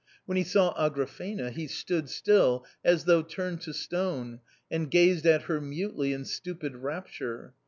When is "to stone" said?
3.61-4.39